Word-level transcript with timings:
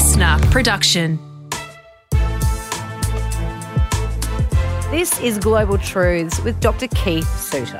listener 0.00 0.38
production. 0.50 1.18
This 4.90 5.20
is 5.20 5.36
Global 5.36 5.76
Truths 5.76 6.40
with 6.40 6.58
Dr. 6.58 6.88
Keith 6.88 7.28
Suter. 7.38 7.78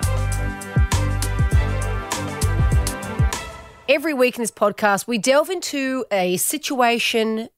Every 3.89 4.13
week 4.13 4.37
in 4.37 4.43
this 4.43 4.51
podcast, 4.51 5.07
we 5.07 5.17
delve 5.17 5.49
into 5.49 6.05
a 6.13 6.37
situation, 6.37 7.49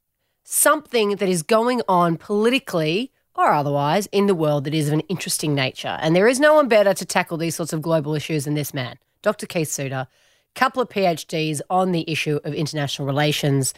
something 0.45 1.17
that 1.17 1.29
is 1.29 1.43
going 1.43 1.83
on 1.89 2.17
politically 2.17 3.11
or 3.35 3.53
otherwise 3.53 4.07
in 4.13 4.29
the 4.29 4.35
world 4.37 4.63
that 4.63 4.75
is 4.75 4.87
of 4.87 4.95
an 4.95 5.01
interesting 5.09 5.57
nature. 5.57 5.99
And 6.01 6.15
there 6.15 6.29
is 6.29 6.39
no 6.39 6.55
one 6.55 6.69
better 6.69 6.95
to 6.95 7.05
tackle 7.05 7.37
these 7.37 7.57
sorts 7.57 7.73
of 7.73 7.83
global 7.83 8.15
issues 8.15 8.45
than 8.45 8.55
this 8.55 8.73
man, 8.73 8.97
Dr. 9.23 9.47
Keith 9.47 9.73
Suter, 9.73 10.07
couple 10.55 10.81
of 10.81 10.89
PhDs 10.89 11.61
on 11.69 11.91
the 11.91 12.05
issue 12.07 12.39
of 12.45 12.55
international 12.55 13.07
relations, 13.07 13.75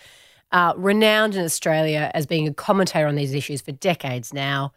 uh, 0.53 0.75
renowned 0.77 1.35
in 1.35 1.45
Australia 1.45 2.11
as 2.15 2.27
being 2.27 2.47
a 2.49 2.55
commentator 2.55 3.07
on 3.07 3.17
these 3.17 3.35
issues 3.35 3.61
for 3.61 3.73
decades 3.73 4.33
now. 4.33 4.73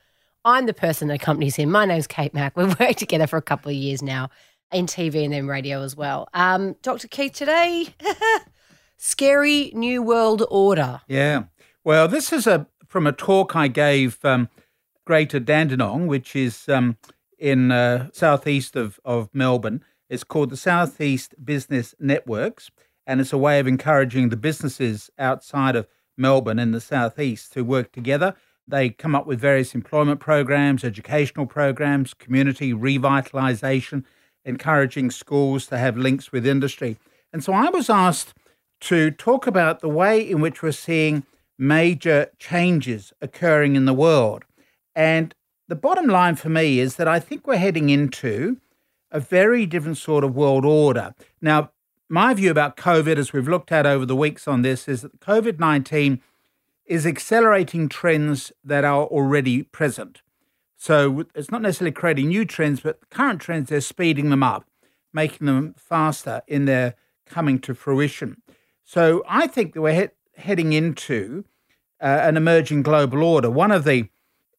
I'm 0.45 0.65
the 0.65 0.73
person 0.73 1.07
that 1.09 1.15
accompanies 1.15 1.55
him. 1.55 1.69
My 1.69 1.85
name's 1.85 2.07
Kate 2.07 2.33
Mack. 2.33 2.55
We've 2.57 2.79
worked 2.79 2.99
together 2.99 3.27
for 3.27 3.37
a 3.37 3.41
couple 3.41 3.69
of 3.69 3.75
years 3.75 4.01
now 4.01 4.29
in 4.71 4.85
TV 4.85 5.23
and 5.23 5.33
then 5.33 5.47
radio 5.47 5.81
as 5.81 5.95
well. 5.95 6.27
Um, 6.33 6.75
Dr. 6.81 7.07
Keith, 7.07 7.33
today, 7.33 7.87
scary 8.97 9.71
new 9.73 10.01
world 10.01 10.43
order. 10.49 11.01
Yeah. 11.07 11.43
Well, 11.83 12.07
this 12.07 12.33
is 12.33 12.47
a 12.47 12.67
from 12.87 13.05
a 13.05 13.11
talk 13.11 13.55
I 13.55 13.67
gave 13.67 14.23
um, 14.23 14.49
Greater 15.05 15.39
Dandenong, 15.39 16.07
which 16.07 16.35
is 16.35 16.67
um, 16.69 16.97
in 17.37 17.71
uh, 17.71 18.09
southeast 18.11 18.75
of, 18.75 18.99
of 19.05 19.29
Melbourne. 19.33 19.83
It's 20.09 20.23
called 20.23 20.49
the 20.49 20.57
Southeast 20.57 21.35
Business 21.43 21.93
Networks, 21.99 22.71
and 23.07 23.21
it's 23.21 23.33
a 23.33 23.37
way 23.37 23.59
of 23.59 23.67
encouraging 23.67 24.29
the 24.29 24.37
businesses 24.37 25.09
outside 25.17 25.75
of 25.75 25.87
Melbourne 26.17 26.59
in 26.59 26.71
the 26.71 26.81
southeast 26.81 27.53
to 27.53 27.63
work 27.63 27.91
together. 27.91 28.35
They 28.67 28.89
come 28.89 29.15
up 29.15 29.25
with 29.25 29.39
various 29.39 29.73
employment 29.73 30.19
programs, 30.19 30.83
educational 30.83 31.45
programs, 31.45 32.13
community 32.13 32.73
revitalisation, 32.73 34.03
encouraging 34.43 35.09
schools 35.09 35.67
to 35.67 35.77
have 35.77 35.97
links 35.97 36.33
with 36.33 36.45
industry. 36.45 36.97
And 37.31 37.43
so 37.43 37.53
I 37.53 37.69
was 37.69 37.89
asked 37.89 38.33
to 38.81 39.09
talk 39.09 39.47
about 39.47 39.79
the 39.79 39.89
way 39.89 40.19
in 40.19 40.41
which 40.41 40.61
we're 40.61 40.71
seeing 40.73 41.25
major 41.57 42.29
changes 42.37 43.13
occurring 43.21 43.75
in 43.75 43.85
the 43.85 43.93
world. 43.93 44.43
And 44.95 45.33
the 45.69 45.75
bottom 45.75 46.07
line 46.07 46.35
for 46.35 46.49
me 46.49 46.79
is 46.79 46.97
that 46.97 47.07
I 47.07 47.19
think 47.19 47.47
we're 47.47 47.57
heading 47.57 47.89
into 47.89 48.57
a 49.11 49.19
very 49.19 49.65
different 49.65 49.97
sort 49.97 50.23
of 50.23 50.35
world 50.35 50.65
order. 50.65 51.15
Now, 51.41 51.71
my 52.09 52.33
view 52.33 52.51
about 52.51 52.77
COVID, 52.77 53.17
as 53.17 53.33
we've 53.33 53.47
looked 53.47 53.71
at 53.71 53.85
over 53.85 54.05
the 54.05 54.15
weeks 54.15 54.47
on 54.47 54.61
this, 54.61 54.87
is 54.87 55.01
that 55.01 55.19
COVID 55.19 55.59
19 55.59 56.21
is 56.85 57.05
accelerating 57.05 57.89
trends 57.89 58.51
that 58.63 58.85
are 58.85 59.03
already 59.05 59.63
present. 59.63 60.21
So 60.77 61.25
it's 61.35 61.51
not 61.51 61.61
necessarily 61.61 61.91
creating 61.91 62.29
new 62.29 62.45
trends, 62.45 62.79
but 62.79 63.09
current 63.09 63.41
trends, 63.41 63.69
they're 63.69 63.81
speeding 63.81 64.29
them 64.29 64.43
up, 64.43 64.65
making 65.11 65.47
them 65.47 65.73
faster 65.77 66.41
in 66.47 66.65
their 66.65 66.95
coming 67.25 67.59
to 67.59 67.73
fruition. 67.73 68.41
So 68.85 69.23
I 69.27 69.47
think 69.47 69.73
that 69.73 69.81
we're 69.81 70.01
he- 70.01 70.41
heading 70.41 70.71
into 70.71 71.43
uh, 71.99 72.19
an 72.21 72.37
emerging 72.37 72.83
global 72.83 73.23
order. 73.23 73.49
One 73.49 73.71
of 73.71 73.83
the 73.83 74.07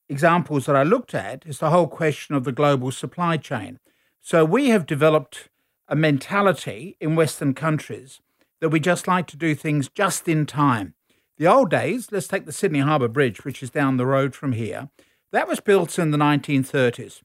examples 0.08 0.66
that 0.66 0.76
I 0.76 0.82
looked 0.82 1.14
at 1.14 1.46
is 1.46 1.60
the 1.60 1.70
whole 1.70 1.86
question 1.86 2.34
of 2.34 2.44
the 2.44 2.52
global 2.52 2.90
supply 2.90 3.36
chain. 3.36 3.78
So 4.20 4.44
we 4.44 4.68
have 4.68 4.86
developed 4.86 5.48
a 5.88 5.96
mentality 5.96 6.96
in 7.00 7.16
Western 7.16 7.54
countries 7.54 8.20
that 8.60 8.68
we 8.68 8.80
just 8.80 9.08
like 9.08 9.26
to 9.28 9.36
do 9.36 9.54
things 9.54 9.88
just 9.88 10.28
in 10.28 10.46
time. 10.46 10.94
The 11.38 11.46
old 11.46 11.70
days, 11.70 12.08
let's 12.10 12.28
take 12.28 12.46
the 12.46 12.52
Sydney 12.52 12.80
Harbour 12.80 13.08
Bridge, 13.08 13.44
which 13.44 13.62
is 13.62 13.70
down 13.70 13.96
the 13.96 14.06
road 14.06 14.34
from 14.34 14.52
here. 14.52 14.90
That 15.30 15.48
was 15.48 15.60
built 15.60 15.98
in 15.98 16.10
the 16.10 16.18
1930s, 16.18 17.22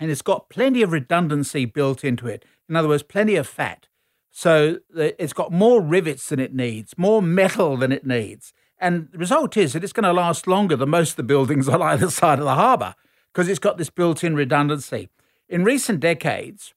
and 0.00 0.10
it's 0.10 0.22
got 0.22 0.50
plenty 0.50 0.82
of 0.82 0.92
redundancy 0.92 1.64
built 1.64 2.04
into 2.04 2.26
it. 2.26 2.44
In 2.68 2.76
other 2.76 2.88
words, 2.88 3.02
plenty 3.02 3.36
of 3.36 3.46
fat. 3.46 3.86
So 4.30 4.80
it's 4.94 5.32
got 5.32 5.52
more 5.52 5.80
rivets 5.80 6.28
than 6.28 6.40
it 6.40 6.54
needs, 6.54 6.98
more 6.98 7.22
metal 7.22 7.76
than 7.76 7.92
it 7.92 8.04
needs. 8.04 8.52
And 8.78 9.08
the 9.10 9.18
result 9.18 9.56
is 9.56 9.72
that 9.72 9.82
it's 9.82 9.92
going 9.92 10.04
to 10.04 10.12
last 10.12 10.46
longer 10.46 10.76
than 10.76 10.90
most 10.90 11.10
of 11.10 11.16
the 11.16 11.22
buildings 11.22 11.68
on 11.70 11.80
either 11.80 12.10
side 12.10 12.38
of 12.38 12.44
the 12.44 12.54
harbour 12.54 12.94
because 13.32 13.48
it's 13.48 13.58
got 13.58 13.78
this 13.78 13.90
built 13.90 14.24
in 14.24 14.34
redundancy. 14.34 15.08
In 15.48 15.64
recent 15.64 16.00
decades, 16.00 16.74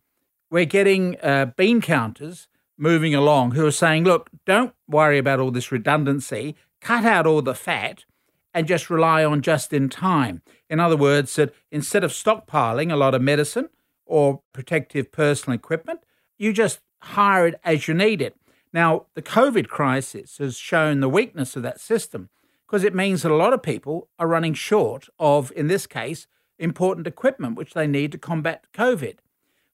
we're 0.49 0.65
getting 0.65 1.17
uh, 1.21 1.47
bean 1.57 1.81
counters 1.81 2.47
moving 2.77 3.13
along 3.13 3.51
who 3.51 3.65
are 3.65 3.71
saying, 3.71 4.05
look, 4.05 4.29
don't 4.45 4.73
worry 4.87 5.17
about 5.17 5.39
all 5.39 5.51
this 5.51 5.71
redundancy, 5.71 6.55
cut 6.81 7.05
out 7.05 7.27
all 7.27 7.41
the 7.41 7.53
fat, 7.53 8.05
and 8.53 8.67
just 8.67 8.89
rely 8.89 9.23
on 9.23 9.41
just 9.41 9.73
in 9.73 9.89
time. 9.89 10.41
In 10.69 10.79
other 10.79 10.97
words, 10.97 11.35
that 11.35 11.53
instead 11.71 12.03
of 12.03 12.11
stockpiling 12.11 12.91
a 12.91 12.95
lot 12.95 13.13
of 13.13 13.21
medicine 13.21 13.69
or 14.05 14.41
protective 14.53 15.11
personal 15.11 15.55
equipment, 15.55 16.01
you 16.38 16.53
just 16.53 16.79
hire 17.01 17.47
it 17.47 17.59
as 17.63 17.88
you 17.88 17.93
need 17.93 18.21
it. 18.21 18.35
Now, 18.73 19.05
the 19.13 19.21
COVID 19.21 19.67
crisis 19.67 20.38
has 20.38 20.57
shown 20.57 20.99
the 20.99 21.09
weakness 21.09 21.55
of 21.55 21.63
that 21.63 21.79
system 21.79 22.29
because 22.67 22.83
it 22.83 22.93
means 22.93 23.23
that 23.23 23.31
a 23.31 23.35
lot 23.35 23.53
of 23.53 23.63
people 23.63 24.09
are 24.19 24.27
running 24.27 24.53
short 24.53 25.09
of, 25.17 25.51
in 25.55 25.67
this 25.67 25.88
case, 25.88 26.27
important 26.57 27.07
equipment 27.07 27.55
which 27.55 27.73
they 27.73 27.88
need 27.88 28.11
to 28.11 28.17
combat 28.17 28.65
COVID. 28.73 29.17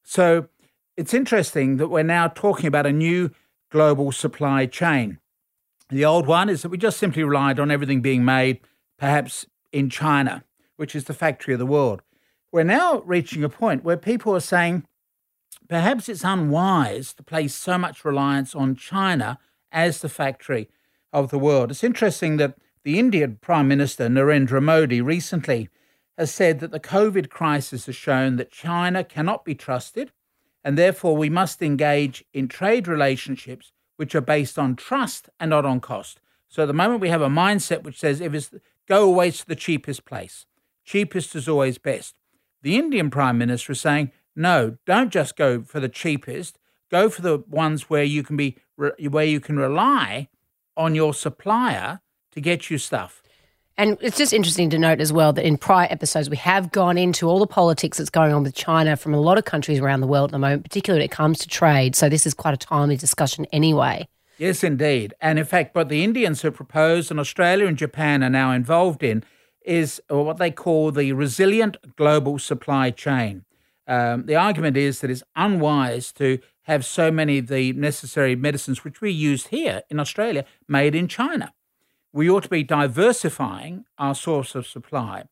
So 0.04 0.48
it's 0.98 1.14
interesting 1.14 1.78
that 1.78 1.90
we're 1.90 2.04
now 2.04 2.28
talking 2.28 2.68
about 2.68 2.86
a 2.86 2.92
new 2.92 3.32
global 3.70 4.12
supply 4.12 4.66
chain. 4.66 5.20
The 5.90 6.06
old 6.06 6.26
one 6.26 6.50
is 6.50 6.62
that 6.62 6.70
we 6.70 6.78
just 6.78 6.98
simply 6.98 7.24
relied 7.24 7.60
on 7.60 7.70
everything 7.70 8.02
being 8.02 8.24
made 8.24 8.62
perhaps 8.98 9.46
in 9.72 9.90
China, 9.90 10.44
which 10.78 10.96
is 10.96 11.04
the 11.04 11.14
factory 11.14 11.54
of 11.54 11.60
the 11.60 11.66
world. 11.66 12.02
We're 12.52 12.64
now 12.64 13.02
reaching 13.06 13.44
a 13.44 13.50
point 13.50 13.84
where 13.84 13.98
people 13.98 14.34
are 14.36 14.40
saying 14.40 14.86
perhaps 15.68 16.08
it's 16.08 16.24
unwise 16.24 17.14
to 17.16 17.24
place 17.24 17.54
so 17.54 17.78
much 17.78 18.06
reliance 18.06 18.56
on 18.56 18.76
China 18.76 19.38
as 19.72 20.00
the 20.00 20.10
factory 20.10 20.70
of 21.12 21.30
the 21.30 21.40
world. 21.40 21.72
It's 21.72 21.84
interesting 21.84 22.38
that 22.38 22.56
the 22.84 22.98
Indian 22.98 23.38
Prime 23.42 23.68
Minister 23.68 24.08
Narendra 24.08 24.64
Modi 24.64 25.02
recently 25.02 25.70
has 26.18 26.34
said 26.34 26.60
that 26.62 26.72
the 26.72 26.80
COVID 26.80 27.30
crisis 27.30 27.88
has 27.88 27.96
shown 27.96 28.38
that 28.38 28.52
China 28.52 29.04
cannot 29.04 29.44
be 29.44 29.56
trusted, 29.56 30.12
and 30.66 30.78
therefore 30.78 31.16
we 31.16 31.30
must 31.30 31.62
engage 31.62 32.26
in 32.34 32.48
trade 32.48 32.88
relationships 32.88 33.72
which 33.98 34.16
are 34.16 34.22
based 34.22 34.58
on 34.58 34.76
trust 34.76 35.30
and 35.40 35.52
not 35.52 35.64
on 35.64 35.80
cost. 35.80 36.20
So 36.50 36.64
at 36.64 36.66
the 36.66 36.74
moment, 36.74 37.02
we 37.02 37.10
have 37.10 37.22
a 37.22 37.30
mindset 37.30 37.84
which 37.84 38.00
says 38.00 38.20
if 38.20 38.34
it's 38.34 38.52
go 38.88 39.06
always 39.06 39.38
to 39.38 39.48
the 39.48 39.56
cheapest 39.56 40.06
place, 40.06 40.48
cheapest 40.84 41.36
is 41.36 41.48
always 41.48 41.78
best. 41.78 42.16
The 42.64 42.78
Indian 42.78 43.12
Prime 43.12 43.38
Minister 43.38 43.74
is 43.74 43.80
saying, 43.80 44.12
no, 44.36 44.78
don't 44.86 45.12
just 45.12 45.38
go 45.38 45.62
for 45.62 45.80
the 45.80 45.88
cheapest. 45.88 46.58
Go 46.90 47.10
for 47.10 47.22
the 47.22 47.44
ones 47.48 47.90
where 47.90 48.04
you 48.04 48.24
can 48.24 48.36
be 48.36 48.58
where 48.76 49.26
you 49.26 49.40
can 49.40 49.58
rely 49.58 50.30
on 50.76 50.96
your 50.96 51.14
supplier 51.14 52.02
to 52.32 52.42
get 52.42 52.70
you 52.70 52.78
stuff. 52.78 53.22
And 53.78 53.98
it's 54.00 54.18
just 54.18 54.32
interesting 54.32 54.70
to 54.70 54.80
note 54.80 55.02
as 55.02 55.12
well 55.12 55.34
that 55.34 55.46
in 55.46 55.58
prior 55.58 55.88
episodes, 55.90 56.30
we 56.30 56.38
have 56.38 56.72
gone 56.72 56.98
into 56.98 57.28
all 57.28 57.40
the 57.40 57.48
politics 57.48 57.98
that's 57.98 58.10
going 58.10 58.32
on 58.34 58.44
with 58.44 58.56
China 58.56 58.96
from 58.96 59.14
a 59.14 59.20
lot 59.20 59.38
of 59.38 59.44
countries 59.44 59.80
around 59.80 60.00
the 60.00 60.08
world 60.08 60.30
at 60.30 60.32
the 60.32 60.40
moment, 60.40 60.64
particularly 60.64 61.02
when 61.02 61.06
it 61.06 61.12
comes 61.12 61.40
to 61.40 61.48
trade. 61.50 61.94
So 61.94 62.08
this 62.08 62.26
is 62.26 62.34
quite 62.34 62.54
a 62.54 62.58
timely 62.58 62.96
discussion 62.96 63.46
anyway. 63.52 64.08
Yes, 64.38 64.64
indeed. 64.64 65.14
And 65.20 65.38
in 65.38 65.46
fact, 65.46 65.76
what 65.76 65.90
the 65.90 66.06
Indians 66.06 66.42
have 66.44 66.54
proposed 66.54 67.12
and 67.12 67.20
Australia 67.20 67.68
and 67.68 67.78
Japan 67.78 68.24
are 68.24 68.30
now 68.30 68.52
involved 68.54 69.04
in 69.04 69.24
is 69.62 70.02
what 70.08 70.38
they 70.38 70.52
call 70.52 70.92
the 70.92 71.12
resilient 71.12 71.76
global 71.98 72.40
supply 72.40 72.92
chain. 72.92 73.44
Um, 73.88 74.26
the 74.26 74.36
argument 74.36 74.78
is 74.78 75.02
that 75.02 75.12
it's 75.12 75.24
unwise 75.36 76.14
to 76.14 76.40
have 76.64 76.86
so 76.86 77.12
many 77.12 77.40
of 77.40 77.48
the 77.48 77.74
necessary 77.74 78.36
medicines 78.38 78.84
which 78.84 79.02
we 79.02 79.12
use 79.12 79.48
here 79.48 79.84
in 79.90 80.00
Australia 80.00 80.46
made 80.68 80.96
in 80.96 81.08
China 81.08 81.54
we 82.16 82.30
ought 82.30 82.44
to 82.44 82.50
be 82.50 82.64
diversifying 82.64 83.84
our 83.98 84.16
source 84.16 84.56
of 84.56 84.66
supply. 84.66 85.26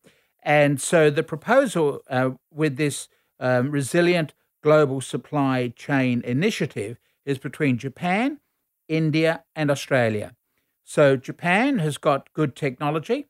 And 0.43 0.81
so 0.81 1.09
the 1.09 1.23
proposal 1.23 2.01
uh, 2.09 2.31
with 2.51 2.75
this 2.75 3.07
um, 3.39 3.71
resilient 3.71 4.33
global 4.61 4.99
supply 4.99 5.71
chain 5.77 6.21
initiative 6.25 6.99
is 7.25 7.37
between 7.37 7.77
Japan, 7.77 8.39
India, 8.89 9.45
and 9.55 9.71
Australia. 9.71 10.35
So 10.83 11.15
Japan 11.15 11.79
has 11.79 11.97
got 11.97 12.33
good 12.33 12.53
technology 12.53 13.27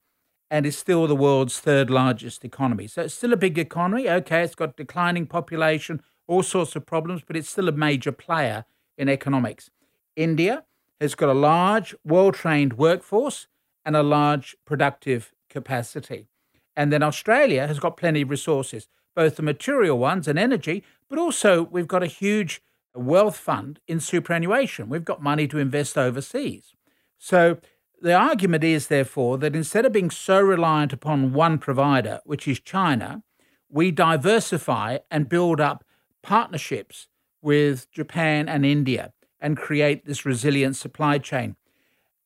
and 0.49 0.65
is 0.65 0.75
still 0.75 1.05
the 1.05 1.15
world's 1.15 1.59
third 1.59 1.91
largest 1.91 2.43
economy. 2.43 2.87
So 2.87 3.03
it's 3.03 3.13
still 3.13 3.33
a 3.33 3.37
big 3.37 3.59
economy. 3.59 4.09
Okay, 4.09 4.41
it's 4.41 4.55
got 4.55 4.77
declining 4.77 5.27
population, 5.27 6.01
all 6.25 6.41
sorts 6.41 6.75
of 6.75 6.87
problems, 6.87 7.21
but 7.21 7.37
it's 7.37 7.51
still 7.51 7.69
a 7.69 7.71
major 7.71 8.11
player 8.11 8.65
in 8.97 9.09
economics. 9.09 9.69
India 10.15 10.63
has 10.99 11.15
got 11.15 11.29
a 11.29 11.33
large, 11.33 11.95
well 12.03 12.31
trained 12.31 12.73
workforce 12.73 13.47
and 13.85 13.95
a 13.95 14.03
large 14.03 14.55
productive 14.65 15.33
capacity. 15.49 16.27
And 16.75 16.91
then 16.91 17.03
Australia 17.03 17.67
has 17.67 17.79
got 17.79 17.97
plenty 17.97 18.21
of 18.21 18.29
resources, 18.29 18.87
both 19.15 19.35
the 19.35 19.43
material 19.43 19.97
ones 19.97 20.27
and 20.27 20.39
energy, 20.39 20.83
but 21.09 21.19
also 21.19 21.63
we've 21.63 21.87
got 21.87 22.03
a 22.03 22.07
huge 22.07 22.61
wealth 22.95 23.37
fund 23.37 23.79
in 23.87 23.99
superannuation. 23.99 24.89
We've 24.89 25.05
got 25.05 25.21
money 25.21 25.47
to 25.47 25.59
invest 25.59 25.97
overseas. 25.97 26.73
So 27.17 27.57
the 28.01 28.13
argument 28.13 28.63
is, 28.63 28.87
therefore, 28.87 29.37
that 29.39 29.55
instead 29.55 29.85
of 29.85 29.93
being 29.93 30.11
so 30.11 30.41
reliant 30.41 30.93
upon 30.93 31.33
one 31.33 31.57
provider, 31.57 32.21
which 32.25 32.47
is 32.47 32.59
China, 32.59 33.23
we 33.69 33.91
diversify 33.91 34.99
and 35.09 35.29
build 35.29 35.59
up 35.59 35.83
partnerships 36.21 37.07
with 37.41 37.89
Japan 37.91 38.47
and 38.47 38.65
India 38.65 39.13
and 39.43 39.57
create 39.57 40.05
this 40.05 40.25
resilient 40.25 40.75
supply 40.75 41.19
chain. 41.19 41.55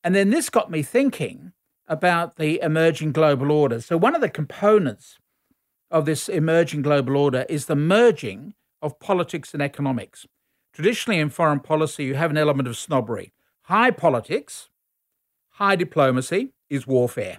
And 0.02 0.14
then 0.14 0.30
this 0.30 0.48
got 0.48 0.70
me 0.70 0.82
thinking 0.82 1.52
about 1.88 2.36
the 2.36 2.60
emerging 2.62 3.12
global 3.12 3.50
order. 3.50 3.80
So, 3.80 3.96
one 3.96 4.14
of 4.14 4.20
the 4.20 4.30
components 4.30 5.18
of 5.90 6.06
this 6.06 6.28
emerging 6.28 6.82
global 6.82 7.16
order 7.16 7.44
is 7.48 7.66
the 7.66 7.76
merging 7.76 8.54
of 8.80 9.00
politics 9.00 9.52
and 9.52 9.62
economics. 9.62 10.26
Traditionally, 10.72 11.18
in 11.18 11.30
foreign 11.30 11.60
policy, 11.60 12.04
you 12.04 12.14
have 12.14 12.30
an 12.30 12.38
element 12.38 12.68
of 12.68 12.76
snobbery. 12.76 13.32
High 13.62 13.90
politics, 13.90 14.68
high 15.50 15.76
diplomacy 15.76 16.52
is 16.70 16.86
warfare. 16.86 17.38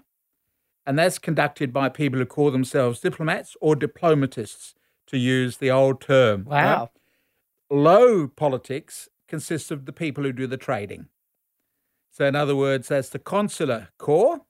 And 0.86 1.00
that's 1.00 1.20
conducted 1.20 1.72
by 1.72 1.88
people 1.88 2.20
who 2.20 2.26
call 2.26 2.52
themselves 2.52 3.00
diplomats 3.00 3.56
or 3.62 3.76
diplomatists, 3.76 4.76
to 5.08 5.18
use 5.18 5.58
the 5.58 5.72
old 5.72 6.02
term. 6.02 6.46
Wow. 6.46 6.80
Right? 6.80 6.90
Low 7.72 8.28
politics 8.28 9.10
consists 9.30 9.72
of 9.72 9.86
the 9.86 9.94
people 9.94 10.24
who 10.24 10.34
do 10.34 10.48
the 10.48 10.58
trading. 10.58 11.08
So, 12.12 12.26
in 12.26 12.36
other 12.36 12.56
words, 12.56 12.90
that's 12.90 13.10
the 13.10 13.20
consular 13.20 13.90
corps 13.98 14.42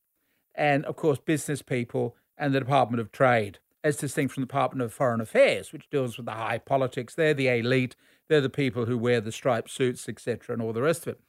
and, 0.56 0.86
of 0.86 0.96
course, 0.96 1.20
business 1.20 1.62
people 1.62 2.16
and 2.38 2.54
the 2.54 2.60
Department 2.60 3.02
of 3.02 3.12
Trade, 3.12 3.60
as 3.84 3.98
distinct 3.98 4.34
from 4.34 4.42
the 4.42 4.48
Department 4.48 4.84
of 4.84 4.94
Foreign 4.94 5.22
Affairs, 5.22 5.72
which 5.72 5.90
deals 5.90 6.18
with 6.18 6.26
the 6.26 6.32
high 6.32 6.58
politics. 6.58 7.14
They're 7.14 7.34
the 7.34 7.50
elite, 7.50 7.96
they're 8.28 8.42
the 8.42 8.50
people 8.50 8.86
who 8.86 8.98
wear 8.98 9.22
the 9.22 9.32
striped 9.32 9.70
suits, 9.70 10.08
etc., 10.08 10.54
and 10.54 10.62
all 10.62 10.74
the 10.74 10.82
rest 10.82 11.06
of 11.06 11.16
it. 11.16 11.20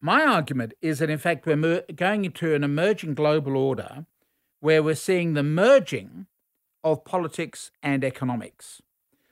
My 0.00 0.24
argument 0.24 0.74
is 0.80 0.98
that, 0.98 1.10
in 1.10 1.18
fact, 1.18 1.46
we're 1.46 1.84
going 1.94 2.24
into 2.24 2.54
an 2.54 2.64
emerging 2.64 3.14
global 3.14 3.56
order 3.56 4.06
where 4.60 4.82
we're 4.82 4.94
seeing 4.94 5.34
the 5.34 5.42
merging 5.42 6.26
of 6.82 7.04
politics 7.04 7.70
and 7.82 8.02
economics. 8.02 8.82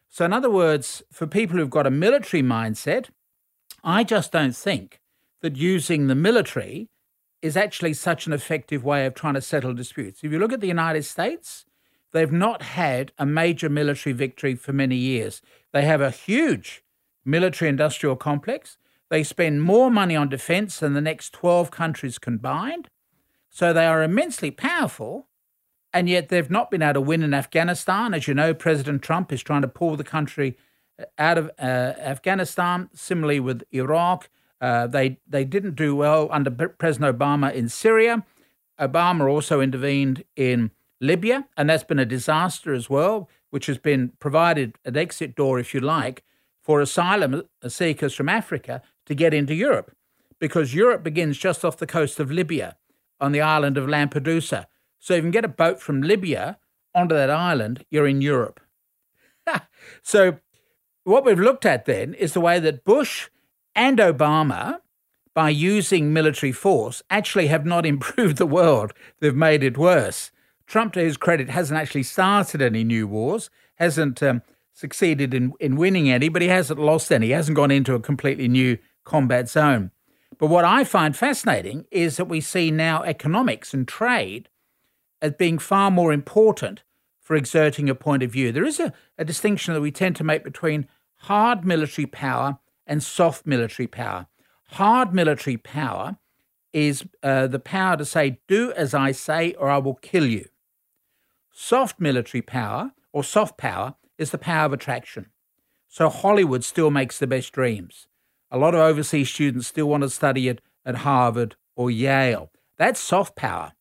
So, 0.09 0.25
in 0.25 0.33
other 0.33 0.51
words, 0.51 1.03
for 1.11 1.27
people 1.27 1.57
who've 1.57 1.71
got 1.71 1.87
a 1.87 1.91
military 1.91 2.43
mindset, 2.43 3.11
I 3.83 4.05
just 4.05 4.33
don't 4.33 4.57
think 4.57 5.01
that 5.43 5.57
using 5.57 6.07
the 6.07 6.15
military 6.15 6.89
is 7.43 7.57
actually 7.57 7.95
such 7.95 8.27
an 8.27 8.33
effective 8.33 8.85
way 8.85 9.07
of 9.07 9.15
trying 9.15 9.35
to 9.35 9.41
settle 9.41 9.73
disputes. 9.73 10.23
If 10.23 10.33
you 10.33 10.39
look 10.39 10.53
at 10.53 10.61
the 10.61 10.67
United 10.67 11.05
States, 11.05 11.65
they've 12.13 12.33
not 12.33 12.63
had 12.63 13.13
a 13.19 13.25
major 13.25 13.69
military 13.69 14.13
victory 14.13 14.55
for 14.55 14.73
many 14.73 14.97
years. 14.97 15.41
They 15.73 15.83
have 15.83 16.01
a 16.01 16.11
huge 16.11 16.83
military 17.25 17.69
industrial 17.69 18.17
complex. 18.17 18.77
They 19.09 19.23
spend 19.23 19.63
more 19.63 19.91
money 19.91 20.15
on 20.17 20.29
defense 20.29 20.81
than 20.81 20.95
the 20.95 21.01
next 21.01 21.33
12 21.33 21.71
countries 21.71 22.19
combined. 22.19 22.89
So 23.49 23.73
they 23.73 23.87
are 23.87 24.03
immensely 24.03 24.51
powerful, 24.51 25.27
and 25.93 26.09
yet 26.09 26.29
they've 26.29 26.51
not 26.51 26.71
been 26.71 26.83
able 26.83 26.95
to 26.95 27.01
win 27.01 27.23
in 27.23 27.35
Afghanistan. 27.35 28.15
As 28.15 28.29
you 28.29 28.35
know, 28.35 28.55
President 28.55 29.03
Trump 29.03 29.33
is 29.33 29.43
trying 29.43 29.63
to 29.63 29.69
pull 29.69 29.97
the 29.97 30.05
country 30.05 30.57
out 31.19 31.39
of 31.39 31.51
uh, 31.59 31.63
Afghanistan. 31.63 32.89
Similarly 32.95 33.41
with 33.41 33.63
Iraq, 33.73 34.29
uh, 34.61 34.87
they 34.87 35.19
they 35.27 35.45
didn't 35.45 35.77
do 35.77 35.97
well 35.97 36.29
under 36.31 36.51
President 36.51 37.19
Obama 37.19 37.53
in 37.53 37.69
Syria. 37.69 38.25
Obama 38.79 39.31
also 39.31 39.61
intervened 39.61 40.25
in 40.37 40.71
Libya, 41.01 41.47
and 41.57 41.69
that's 41.69 41.85
been 41.85 41.99
a 41.99 42.05
disaster 42.05 42.73
as 42.75 42.89
well, 42.89 43.29
which 43.51 43.67
has 43.67 43.79
been 43.79 44.13
provided 44.19 44.79
an 44.85 44.97
exit 44.97 45.35
door, 45.35 45.59
if 45.59 45.75
you 45.75 45.81
like, 45.81 46.23
for 46.63 46.81
asylum 46.81 47.43
seekers 47.67 48.15
from 48.15 48.29
Africa 48.29 48.83
to 49.07 49.15
get 49.15 49.35
into 49.35 49.55
Europe, 49.55 49.95
because 50.39 50.75
Europe 50.75 51.03
begins 51.03 51.39
just 51.39 51.65
off 51.65 51.77
the 51.77 51.87
coast 51.87 52.21
of 52.21 52.31
Libya 52.31 52.77
on 53.21 53.33
the 53.33 53.41
island 53.41 53.77
of 53.77 53.87
Lampedusa. 53.87 54.67
So 54.99 55.15
if 55.15 55.19
you 55.19 55.23
can 55.23 55.31
get 55.31 55.45
a 55.45 55.49
boat 55.49 55.81
from 55.81 56.03
Libya 56.03 56.59
onto 56.95 57.15
that 57.15 57.31
island, 57.31 57.85
you're 57.91 58.07
in 58.07 58.21
Europe. 58.21 58.61
so 60.03 60.39
what 61.05 61.25
we've 61.25 61.39
looked 61.39 61.67
at 61.67 61.87
then 61.87 62.15
is 62.15 62.33
the 62.33 62.41
way 62.41 62.59
that 62.59 62.85
Bush 62.85 63.29
and 63.75 63.99
Obama, 63.99 64.81
by 65.35 65.51
using 65.51 66.13
military 66.13 66.53
force, 66.53 67.03
actually 67.11 67.47
have 67.49 67.65
not 67.65 67.87
improved 67.95 68.37
the 68.37 68.47
world. 68.47 68.93
They've 69.21 69.35
made 69.35 69.63
it 69.63 69.79
worse. 69.79 70.31
Trump, 70.67 70.93
to 70.93 71.01
his 71.01 71.17
credit, 71.17 71.51
hasn't 71.51 71.81
actually 71.81 72.05
started 72.05 72.63
any 72.63 72.85
new 72.85 73.09
wars, 73.09 73.51
hasn't 73.77 74.23
um, 74.23 74.43
succeeded 74.73 75.35
in, 75.35 75.53
in 75.59 75.77
winning 75.77 76.11
any, 76.11 76.29
but 76.29 76.43
he 76.43 76.49
hasn't 76.49 76.79
lost 76.79 77.11
any. 77.11 77.27
He 77.27 77.33
hasn't 77.33 77.57
gone 77.57 77.71
into 77.71 77.95
a 77.95 78.01
completely 78.01 78.47
new 78.47 78.79
combat 79.05 79.49
zone. 79.49 79.91
But 80.39 80.47
what 80.47 80.65
I 80.65 80.85
find 80.85 81.17
fascinating 81.17 81.87
is 81.91 82.17
that 82.17 82.27
we 82.27 82.41
see 82.41 82.71
now 82.71 83.03
economics 83.03 83.75
and 83.75 83.87
trade 83.87 84.49
as 85.21 85.33
being 85.33 85.59
far 85.59 85.91
more 85.91 86.13
important 86.13 86.83
for 87.21 87.37
exerting 87.37 87.89
a 87.89 87.95
point 87.95 88.23
of 88.23 88.33
view. 88.33 88.51
There 88.51 88.65
is 88.65 88.81
a, 88.81 88.93
a 89.19 89.25
distinction 89.25 89.75
that 89.75 89.81
we 89.81 89.91
tend 89.93 90.17
to 90.17 90.25
make 90.25 90.43
between 90.43 90.89
hard 91.17 91.65
military 91.65 92.07
power 92.07 92.59
and 92.87 93.03
soft 93.03 93.47
military 93.47 93.87
power. 93.87 94.27
Hard 94.71 95.15
military 95.15 95.57
power 95.57 96.17
is 96.73 97.05
uh, 97.23 97.47
the 97.47 97.59
power 97.59 97.97
to 97.97 98.05
say, 98.05 98.41
do 98.49 98.73
as 98.73 98.95
I 98.95 99.13
say, 99.13 99.53
or 99.55 99.69
I 99.69 99.79
will 99.79 99.95
kill 99.95 100.27
you. 100.27 100.47
Soft 101.53 102.01
military 102.01 102.43
power, 102.43 102.93
or 103.13 103.25
soft 103.25 103.59
power, 103.59 103.95
is 104.19 104.31
the 104.31 104.39
power 104.39 104.67
of 104.67 104.73
attraction. 104.73 105.27
So 105.89 106.09
Hollywood 106.09 106.63
still 106.65 106.91
makes 106.91 107.19
the 107.19 107.27
best 107.27 107.53
dreams. 107.53 108.07
A 108.51 108.59
lot 108.59 108.75
of 108.75 108.81
overseas 108.81 109.31
students 109.31 109.67
still 109.67 109.89
want 109.89 110.03
to 110.05 110.11
study 110.11 110.49
it 110.49 110.61
at 110.85 110.97
Harvard 110.97 111.57
or 111.75 111.91
Yale. 111.91 112.51
That's 112.77 113.01
soft 113.01 113.37
power. 113.37 113.73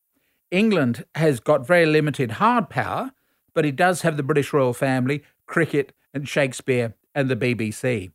England 0.52 1.06
has 1.16 1.40
got 1.40 1.68
very 1.68 1.86
limited 1.86 2.32
hard 2.32 2.70
power, 2.70 3.12
but 3.60 3.66
he 3.66 3.72
does 3.74 4.04
have 4.04 4.16
the 4.16 4.24
British 4.24 4.54
royal 4.54 4.72
family, 4.72 5.22
cricket, 5.46 5.92
and 6.14 6.30
Shakespeare 6.30 6.96
and 7.14 7.28
the 7.28 7.36
BBC. 7.36 8.10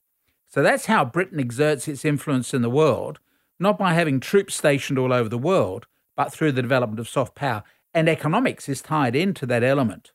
So 0.49 0.63
that's 0.63 0.87
how 0.87 1.05
Britain 1.05 1.39
exerts 1.39 1.87
its 1.87 2.03
influence 2.03 2.55
in 2.55 2.63
the 2.63 2.71
world, 2.71 3.19
not 3.61 3.77
by 3.77 3.93
having 3.93 4.21
troops 4.21 4.55
stationed 4.55 4.99
all 4.99 5.13
over 5.13 5.29
the 5.29 5.37
world, 5.37 5.87
but 6.17 6.33
through 6.33 6.53
the 6.53 6.63
development 6.63 6.99
of 6.99 7.11
soft 7.11 7.35
power. 7.35 7.63
And 7.93 8.09
economics 8.09 8.71
is 8.71 8.81
tied 8.81 9.15
into 9.15 9.45
that 9.45 9.63
element 9.63 10.13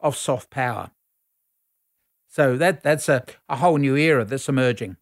of 0.00 0.16
soft 0.16 0.50
power. 0.50 0.90
So 2.26 2.56
that, 2.56 2.82
that's 2.82 3.08
a, 3.08 3.24
a 3.48 3.58
whole 3.58 3.76
new 3.76 3.94
era 3.94 4.24
that's 4.24 4.48
emerging. 4.48 4.96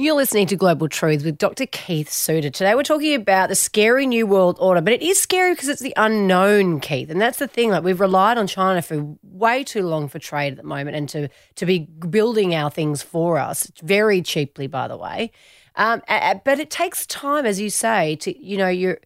You're 0.00 0.14
listening 0.14 0.46
to 0.46 0.54
Global 0.54 0.88
Truth 0.88 1.24
with 1.24 1.38
Dr. 1.38 1.66
Keith 1.66 2.08
Suter. 2.08 2.50
Today 2.50 2.76
we're 2.76 2.84
talking 2.84 3.16
about 3.16 3.48
the 3.48 3.56
scary 3.56 4.06
new 4.06 4.28
world 4.28 4.56
order, 4.60 4.80
but 4.80 4.92
it 4.92 5.02
is 5.02 5.20
scary 5.20 5.54
because 5.54 5.66
it's 5.66 5.82
the 5.82 5.92
unknown, 5.96 6.78
Keith. 6.78 7.10
And 7.10 7.20
that's 7.20 7.38
the 7.38 7.48
thing. 7.48 7.70
Like 7.70 7.82
we've 7.82 7.98
relied 7.98 8.38
on 8.38 8.46
China 8.46 8.80
for 8.80 9.16
way 9.24 9.64
too 9.64 9.82
long 9.82 10.06
for 10.06 10.20
trade 10.20 10.52
at 10.52 10.56
the 10.56 10.62
moment 10.62 10.94
and 10.94 11.08
to 11.08 11.28
to 11.56 11.66
be 11.66 11.80
building 11.80 12.54
our 12.54 12.70
things 12.70 13.02
for 13.02 13.40
us 13.40 13.72
very 13.82 14.22
cheaply, 14.22 14.68
by 14.68 14.86
the 14.86 14.96
way. 14.96 15.32
Um, 15.74 16.00
but 16.06 16.60
it 16.60 16.70
takes 16.70 17.04
time, 17.04 17.44
as 17.44 17.60
you 17.60 17.68
say, 17.68 18.14
to 18.20 18.40
you 18.40 18.56
know, 18.56 18.68
you're 18.68 18.98